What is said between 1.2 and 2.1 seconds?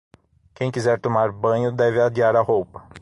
banho deve